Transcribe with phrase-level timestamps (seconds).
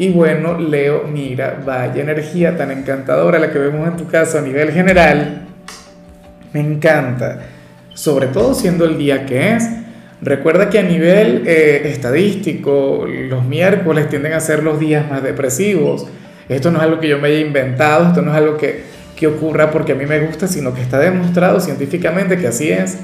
[0.00, 4.40] Y bueno, Leo, mira, vaya energía tan encantadora la que vemos en tu caso a
[4.40, 5.42] nivel general.
[6.54, 7.40] Me encanta,
[7.92, 9.68] sobre todo siendo el día que es.
[10.22, 16.06] Recuerda que a nivel eh, estadístico, los miércoles tienden a ser los días más depresivos.
[16.48, 19.26] Esto no es algo que yo me haya inventado, esto no es algo que, que
[19.26, 22.96] ocurra porque a mí me gusta, sino que está demostrado científicamente que así es.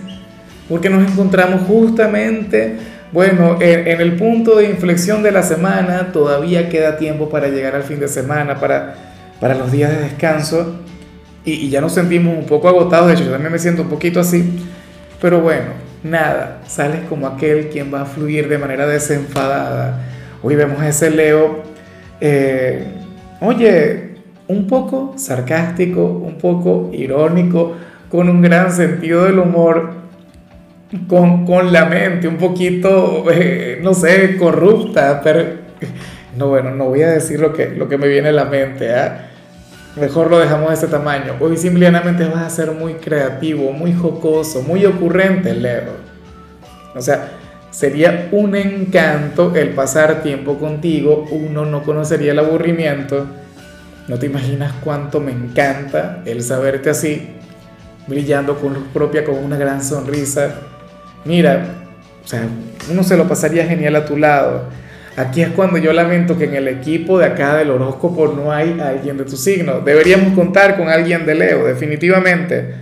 [0.66, 2.77] Porque nos encontramos justamente
[3.12, 7.84] bueno, en, el punto de inflexión de la semana todavía queda tiempo para llegar al
[7.84, 8.95] fin de semana, para,
[9.41, 10.80] para los días de descanso.
[11.45, 14.19] Y, ya nos sentimos un poco agotados, de hecho yo también me siento un poquito
[14.19, 14.66] así,
[15.20, 15.66] pero bueno,
[16.03, 20.02] nada, sales como aquel quien va a fluir de manera desenfadada.
[20.42, 21.62] Hoy vemos ese Leo,
[22.20, 22.84] eh,
[23.41, 24.17] oye,
[24.48, 27.77] un poco sarcástico, un poco irónico,
[28.11, 30.05] con un gran sentido del humor
[31.09, 35.45] con, la mente un poquito, eh, no sé, corrupta, pero
[36.37, 38.95] no, bueno, no voy a decir lo que, lo que me viene a la mente,
[38.95, 39.31] ¿ah?
[39.97, 41.34] mejor lo dejamos de ese tamaño.
[41.41, 46.07] Hoy simplemente vas a ser muy creativo, muy jocoso, muy ocurrente, Leo.
[46.95, 47.31] O sea,
[47.70, 53.27] sería un encanto el pasar tiempo contigo, uno no conocería el aburrimiento.
[54.07, 57.29] No te imaginas cuánto me encanta el saberte así,
[58.07, 60.55] brillando con luz propia, con una gran sonrisa
[61.25, 61.67] mira,
[62.25, 62.42] o sea,
[62.91, 64.69] uno se lo pasaría genial a tu lado.
[65.17, 68.78] Aquí es cuando yo lamento que en el equipo de acá del horóscopo no hay
[68.81, 69.81] alguien de tu signo.
[69.81, 72.75] Deberíamos contar con alguien de Leo, definitivamente,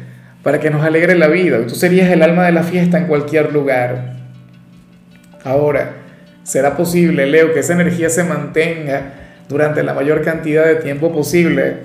[0.43, 1.65] para que nos alegre la vida.
[1.67, 4.15] Tú serías el alma de la fiesta en cualquier lugar.
[5.45, 5.93] Ahora,
[6.43, 9.13] ¿será posible, Leo, que esa energía se mantenga
[9.49, 11.77] durante la mayor cantidad de tiempo posible?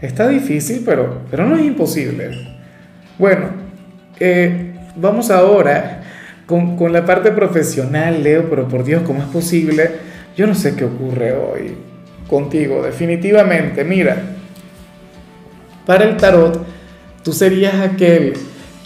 [0.00, 2.30] Está difícil, pero, pero no es imposible.
[3.18, 3.50] Bueno,
[4.18, 4.65] eh,
[4.96, 6.02] vamos ahora
[6.46, 9.90] con, con, la parte profesional, Leo, pero por Dios, ¿cómo es posible?
[10.36, 11.76] Yo no sé qué ocurre hoy
[12.28, 13.84] contigo, definitivamente.
[13.84, 14.16] Mira,
[15.84, 16.64] para el tarot,
[17.22, 18.34] tú serías aquel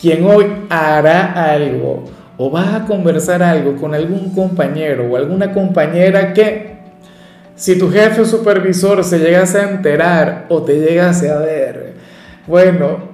[0.01, 2.05] quien hoy hará algo
[2.37, 6.79] o vas a conversar algo con algún compañero o alguna compañera que
[7.55, 11.95] si tu jefe o supervisor se llegase a enterar o te llegase a ver,
[12.47, 13.11] bueno,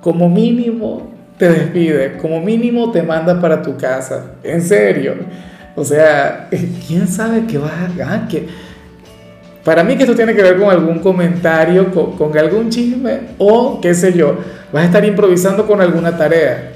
[0.00, 5.14] como mínimo te despide, como mínimo te manda para tu casa, en serio.
[5.74, 6.48] O sea,
[6.86, 7.90] ¿quién sabe qué vas a...
[8.04, 8.46] Ah, que...
[9.64, 13.94] Para mí que esto tiene que ver con algún comentario, con, algún chisme o qué
[13.94, 14.36] sé yo,
[14.70, 16.72] vas a estar improvisando con alguna tarea.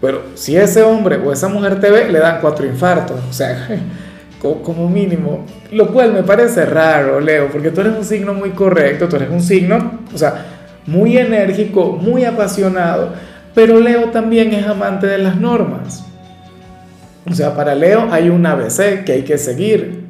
[0.00, 3.20] Pero si ese hombre o esa mujer te ve, le dan cuatro infartos.
[3.28, 3.68] O sea,
[4.62, 5.44] como mínimo.
[5.72, 9.30] Lo cual me parece raro, Leo, porque tú eres un signo muy correcto, tú eres
[9.30, 10.46] un signo, o sea,
[10.86, 13.10] muy enérgico, muy apasionado
[13.54, 16.04] pero Leo también es amante de las normas.
[17.30, 20.02] O sea, para Leo hay un ABC que hay que seguir.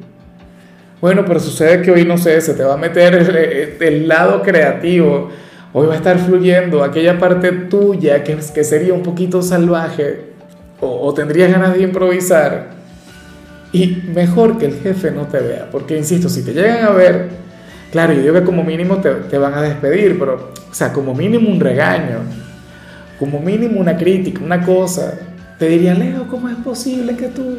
[1.01, 5.29] Bueno, pero sucede que hoy, no sé, se te va a meter el, lado creativo.
[5.73, 10.31] Hoy va a estar fluyendo aquella parte tuya que, que sería un poquito salvaje
[10.79, 12.69] o, o tendrías ganas de improvisar.
[13.73, 17.29] Y mejor que el jefe no te vea, porque insisto, si te llegan a ver,
[17.91, 21.15] claro, yo digo que como mínimo te, te van a despedir, pero, o sea, como
[21.15, 22.19] mínimo un regaño
[23.23, 25.13] como mínimo una crítica, una cosa,
[25.57, 27.55] te diría, Leo, ¿cómo es posible que tú,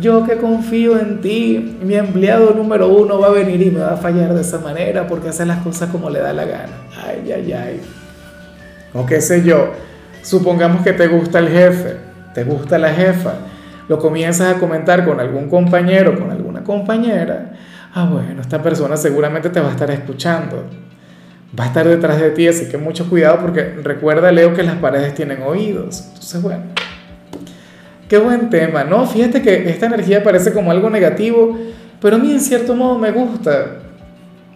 [0.00, 3.92] yo que confío en ti, mi empleado número uno va a venir y me va
[3.92, 6.72] a fallar de esa manera porque hace las cosas como le da la gana?
[7.06, 7.80] Ay, ay, ay.
[8.92, 9.70] O qué sé yo,
[10.22, 11.98] supongamos que te gusta el jefe,
[12.34, 13.34] te gusta la jefa,
[13.86, 17.52] lo comienzas a comentar con algún compañero, con alguna compañera,
[17.94, 20.64] ah, bueno, esta persona seguramente te va a estar escuchando
[21.58, 24.76] va a estar detrás de ti, así que mucho cuidado porque recuerda, Leo, que las
[24.76, 26.04] paredes tienen oídos.
[26.08, 26.62] Entonces, bueno,
[28.08, 29.06] qué buen tema, ¿no?
[29.06, 31.58] Fíjate que esta energía parece como algo negativo,
[32.00, 33.78] pero a mí en cierto modo me gusta.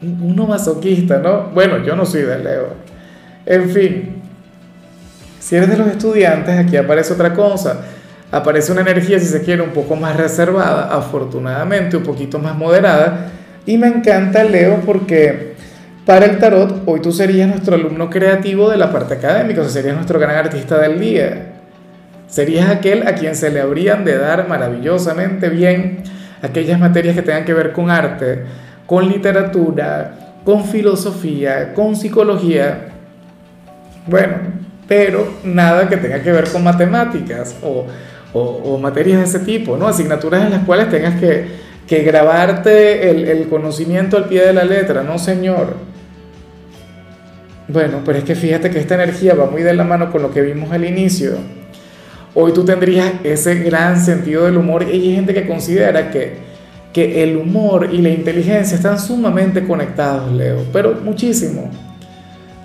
[0.02, 1.50] Uno masoquista, ¿no?
[1.54, 2.68] Bueno, yo no soy de Leo.
[3.46, 4.22] En fin,
[5.40, 7.80] si eres de los estudiantes, aquí aparece otra cosa.
[8.30, 13.30] Aparece una energía, si se quiere, un poco más reservada, afortunadamente, un poquito más moderada.
[13.64, 15.53] Y me encanta Leo porque
[16.06, 19.72] para el tarot, hoy tú serías nuestro alumno creativo de la parte académica, o sea,
[19.72, 21.52] serías nuestro gran artista del día.
[22.26, 26.02] Serías aquel a quien se le habrían de dar maravillosamente bien
[26.42, 28.42] aquellas materias que tengan que ver con arte,
[28.84, 32.88] con literatura, con filosofía, con psicología.
[34.06, 34.34] Bueno,
[34.86, 37.86] pero nada que tenga que ver con matemáticas o,
[38.78, 39.86] materias de ese tipo, ¿no?
[39.86, 41.46] Asignaturas en las cuales tengas que,
[41.86, 45.93] que grabarte el conocimiento al pie de la letra, no señor.
[47.68, 50.30] Bueno, pero es que fíjate que esta energía va muy de la mano con lo
[50.30, 51.32] que vimos al inicio.
[52.34, 56.34] Hoy tú tendrías ese gran sentido del humor y hay gente que considera que,
[56.92, 61.70] que el humor y la inteligencia están sumamente conectados, Leo, pero muchísimo.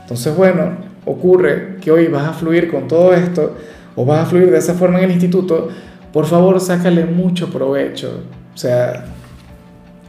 [0.02, 0.72] Entonces, bueno,
[1.06, 3.56] ocurre que hoy vas a fluir con todo esto
[3.96, 5.70] o vas a fluir de esa forma en el instituto,
[6.12, 8.24] por favor, sácale mucho provecho.
[8.54, 9.06] O sea,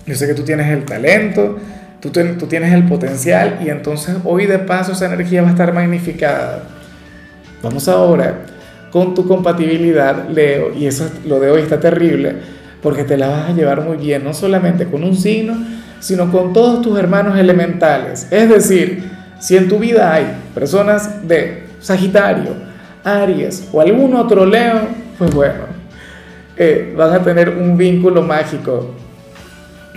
[0.06, 1.58] yo sé que tú tienes el talento,
[2.00, 6.64] tú, tienes el potencial y entonces hoy de paso esa energía va a estar magnificada.
[7.62, 8.40] Vamos ahora
[8.90, 12.34] con tu compatibilidad, Leo, y eso lo de hoy está terrible,
[12.82, 15.56] porque te la vas a llevar muy bien, no solamente con un signo,
[16.00, 18.26] sino con todos tus hermanos elementales.
[18.30, 19.04] Es decir,
[19.38, 22.54] si en tu vida hay personas de Sagitario,
[23.04, 24.80] Aries o algún otro Leo,
[25.18, 25.64] pues bueno,
[26.56, 28.94] eh, van a tener un vínculo mágico.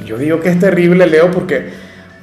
[0.06, 1.70] Yo digo que es terrible, Leo, porque,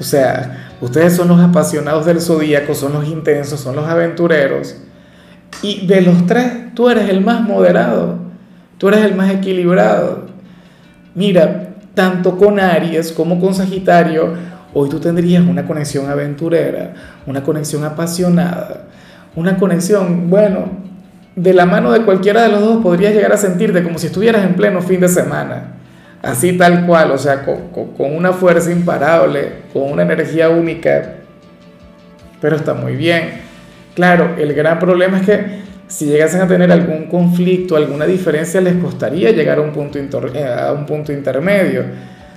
[0.00, 4.76] o sea, ustedes son los apasionados del zodíaco, son los intensos, son los aventureros.
[5.62, 8.16] Y de los tres, tú eres el más moderado,
[8.78, 10.24] tú eres el más equilibrado.
[11.14, 14.32] Mira, tanto con Aries como con Sagitario,
[14.72, 16.94] hoy tú tendrías una conexión aventurera,
[17.26, 18.86] una conexión apasionada,
[19.36, 20.64] una conexión, bueno,
[21.36, 24.46] de la mano de cualquiera de los dos podrías llegar a sentirte como si estuvieras
[24.46, 25.74] en pleno fin de semana.
[26.22, 31.14] Así tal cual, o sea, con, una fuerza imparable, con una energía única.
[32.40, 33.40] Pero está muy bien.
[33.94, 38.74] Claro, el gran problema es que si llegasen a tener algún conflicto, alguna diferencia, les
[38.74, 41.84] costaría llegar a un punto, eh, a un punto intermedio,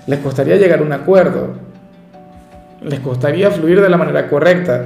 [0.08, 1.54] les costaría llegar a un acuerdo,
[2.82, 4.86] les costaría fluir de la manera correcta,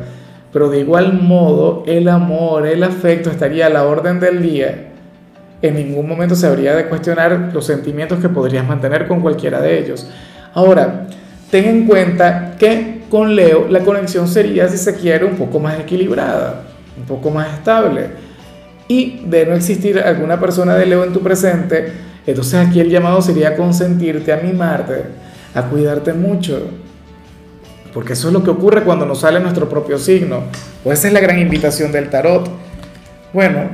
[0.51, 4.87] pero de igual modo el amor, el afecto estaría a la orden del día.
[5.61, 9.79] En ningún momento se habría de cuestionar los sentimientos que podrías mantener con cualquiera de
[9.79, 10.07] ellos.
[10.53, 11.07] Ahora,
[11.49, 15.79] ten en cuenta que con Leo la conexión sería, si se quiere, un poco más
[15.79, 16.63] equilibrada,
[16.97, 18.09] un poco más estable.
[18.87, 21.91] Y de no existir alguna persona de Leo en tu presente,
[22.25, 25.03] entonces aquí el llamado sería consentirte, a mimarte,
[25.55, 26.67] a cuidarte mucho.
[27.93, 30.43] Porque eso es lo que ocurre cuando nos sale nuestro propio signo.
[30.85, 32.47] O esa es la gran invitación del tarot.
[33.33, 33.69] Bueno,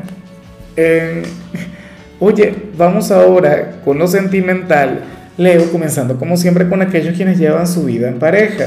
[2.20, 5.02] oye, vamos ahora con lo sentimental.
[5.38, 8.66] Leo, comenzando como siempre con aquellos quienes llevan su vida en pareja.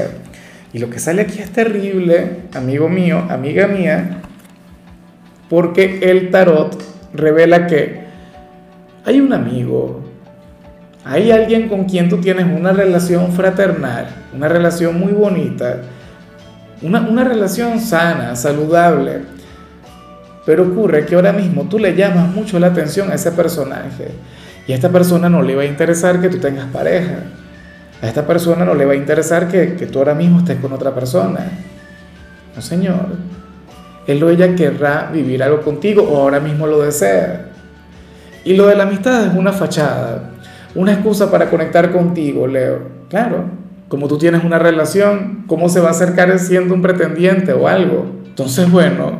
[0.73, 4.21] Y lo que sale aquí es terrible, amigo mío, amiga mía,
[5.49, 6.77] porque el tarot
[7.13, 8.01] revela que
[9.05, 10.03] hay un amigo,
[11.05, 15.83] hay alguien con quien tú tienes una relación fraternal, una relación muy bonita,
[16.81, 19.21] una, una relación sana, saludable,
[20.47, 24.11] pero ocurre que ahora mismo tú le llamas mucho la atención a ese personaje
[24.65, 27.15] y a esta persona no le va a interesar que tú tengas pareja.
[28.01, 30.95] A esta persona no le va a interesar que, tú ahora mismo estés con otra
[30.95, 31.51] persona.
[32.55, 33.07] No, señor.
[34.07, 37.47] Él o ella querrá vivir algo contigo o ahora mismo lo desea.
[38.45, 40.31] Y lo de la amistad es una fachada,
[40.75, 42.87] una excusa para conectar contigo, Leo.
[43.09, 43.43] Claro,
[43.89, 48.05] como tú tienes una relación, ¿cómo se va a acercar siendo un pretendiente o algo?
[48.27, 49.19] Entonces, bueno,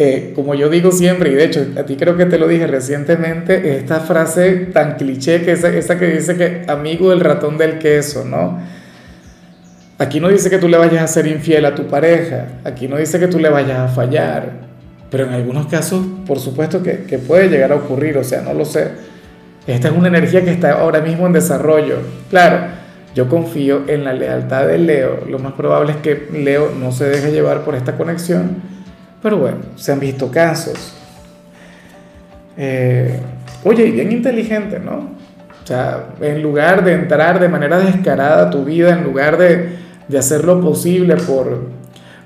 [0.00, 2.68] eh, como yo digo siempre, y de hecho a ti creo que te lo dije
[2.68, 7.78] recientemente, esta frase tan cliché que esa, esa que dice que amigo del ratón del
[7.78, 8.60] queso, ¿no?
[9.98, 12.96] Aquí no dice que tú le vayas a ser infiel a tu pareja, aquí no
[12.96, 14.52] dice que tú le vayas a fallar,
[15.10, 18.54] pero en algunos casos, por supuesto que, que puede llegar a ocurrir, o sea, no
[18.54, 18.88] lo sé.
[19.66, 21.96] Esta es una energía que está ahora mismo en desarrollo.
[22.30, 22.68] Claro,
[23.16, 25.24] yo confío en la lealtad de Leo.
[25.28, 28.77] Lo más probable es que Leo no se deje llevar por esta conexión
[29.22, 30.94] pero bueno, se han visto casos.
[32.56, 33.20] Eh,
[33.64, 35.16] oye, y bien inteligente, ¿no?
[35.62, 39.76] O sea, en lugar de entrar de manera descarada a tu vida, en lugar de,
[40.08, 41.66] de hacer lo posible por,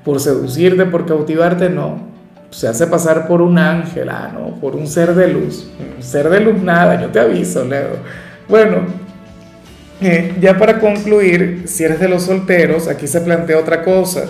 [0.04, 2.12] por seducirte, por cautivarte, no.
[2.50, 4.60] Se hace pasar por un ángel, ah, ¿no?
[4.60, 5.70] Por un ser de luz.
[5.96, 7.96] Un ser de luz nada, yo te aviso, Leo.
[8.48, 8.82] Bueno,
[10.02, 14.26] eh, ya para concluir, si eres de los solteros, aquí se plantea otra cosa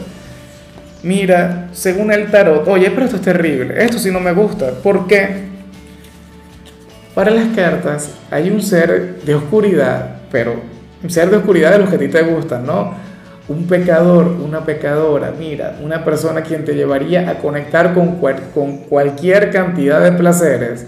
[1.02, 4.71] mira, según el tarot, oye, pero esto es terrible, esto sí no me gusta.
[4.82, 5.52] ¿Por qué?
[7.14, 10.54] Para las cartas hay un ser de oscuridad, pero
[11.02, 12.94] un ser de oscuridad de los que a ti te gustan, ¿no?
[13.49, 18.18] Un pecador, una pecadora, mira, una persona quien te llevaría a conectar con,
[18.54, 20.87] con cualquier cantidad de placeres,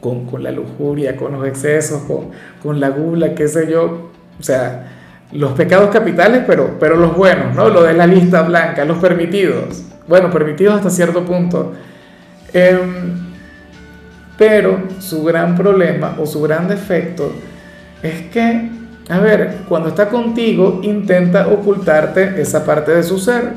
[0.00, 2.30] con, con, la lujuria, con los excesos, con,
[2.62, 4.10] con la gula, qué sé yo.
[4.38, 5.01] O sea,
[5.32, 7.68] los pecados capitales, pero, pero los buenos, ¿no?
[7.68, 9.82] Lo de la lista blanca, los permitidos.
[10.06, 11.72] bueno, permitidos hasta cierto punto.
[12.52, 13.32] Em,
[14.36, 17.32] pero su gran problema o su gran defecto
[18.02, 18.70] es que,
[19.08, 23.52] a ver, cuando está contigo intenta ocultarte esa parte de su ser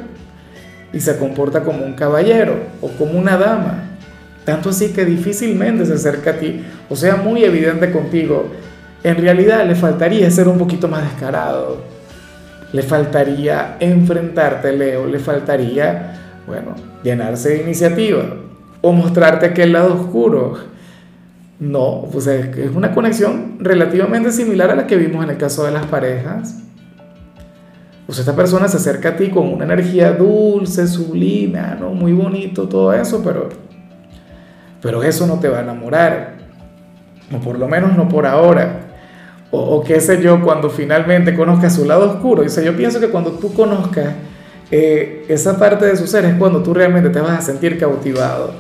[0.94, 3.84] y se comporta como un caballero o como una dama.
[4.46, 8.52] Tanto así que difícilmente se acerca a ti o sea muy evidente contigo.
[9.06, 11.78] En realidad le faltaría ser un poquito más descarado.
[12.74, 15.06] Le faltaría enfrentarte, Leo.
[15.06, 18.24] Le faltaría, bueno, llenarse de iniciativa
[18.82, 20.56] o mostrarte aquel lado oscuro.
[21.60, 25.72] No, pues es una conexión relativamente similar a la que vimos en el caso de
[25.72, 26.64] las parejas.
[28.08, 31.92] Pues esta persona se acerca a ti con una energía dulce, sublime, ah, ¿no?
[31.92, 33.50] muy bonito, todo eso, pero,
[34.82, 36.38] pero eso no te va a enamorar.
[37.32, 38.85] O por lo menos no por ahora.
[39.52, 42.44] O, qué sé yo, cuando finalmente conozcas su lado oscuro.
[42.44, 44.14] Dice, yo pienso que cuando tú conozcas
[44.70, 48.54] eh, esa parte de su ser es cuando tú realmente te vas a sentir cautivado.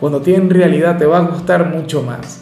[0.00, 2.40] Cuando ti en realidad te va a gustar mucho más.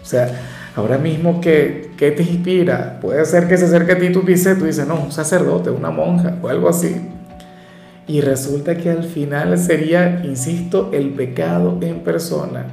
[0.00, 0.30] O sea,
[0.78, 3.00] Ahora mismo, ¿qué, ¿qué, te inspira?
[3.00, 5.70] Puede ser que se acerque a ti y tú dices, tú dices, no, un sacerdote,
[5.70, 6.94] una monja o algo así.
[8.06, 12.66] Y resulta que al final sería, insisto, el pecado en persona.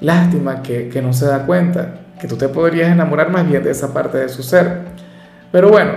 [0.00, 3.70] Lástima que, que no se da cuenta, que tú te podrías enamorar más bien de
[3.70, 4.80] esa parte de su ser.
[5.50, 5.92] Pero bueno,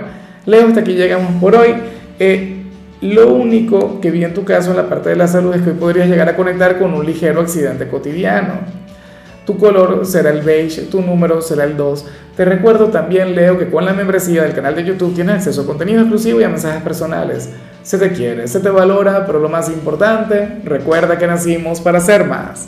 [0.46, 1.74] Leo, hasta aquí llegamos por hoy.
[2.18, 2.62] Eh,
[3.00, 5.70] lo único que vi en tu caso en la parte de la salud es que
[5.70, 8.84] hoy podrías llegar a conectar con un ligero accidente cotidiano
[9.44, 12.06] tu color será el beige, tu número será el 2.
[12.36, 15.66] Te recuerdo también, Leo, que con la membresía del canal de YouTube tienes acceso a
[15.66, 17.50] contenido exclusivo y a mensajes personales.
[17.82, 22.24] Se te quiere, se te valora, pero lo más importante, recuerda que nacimos para ser
[22.24, 22.62] más.